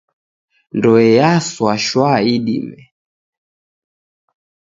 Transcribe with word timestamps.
Ndoe 0.77 1.05
yaswa 1.17 1.73
shwaa 1.85 2.19
idime. 2.33 2.81